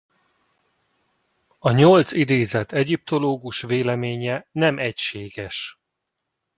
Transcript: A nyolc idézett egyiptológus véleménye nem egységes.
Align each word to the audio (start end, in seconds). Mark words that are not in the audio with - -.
A 1.59 1.71
nyolc 1.71 2.11
idézett 2.11 2.71
egyiptológus 2.71 3.61
véleménye 3.61 4.47
nem 4.51 4.79
egységes. 4.79 5.79